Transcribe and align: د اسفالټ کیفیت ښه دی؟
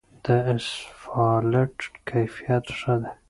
د 0.25 0.27
اسفالټ 0.51 1.77
کیفیت 2.09 2.65
ښه 2.79 2.95
دی؟ 3.01 3.11